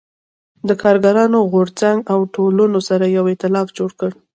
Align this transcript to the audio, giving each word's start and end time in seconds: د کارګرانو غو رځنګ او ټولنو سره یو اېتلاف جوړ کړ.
د 0.67 0.69
کارګرانو 0.81 1.39
غو 1.51 1.61
رځنګ 1.67 1.99
او 2.13 2.19
ټولنو 2.33 2.79
سره 2.89 3.05
یو 3.17 3.25
اېتلاف 3.31 3.67
جوړ 3.77 3.91
کړ. 3.99 4.11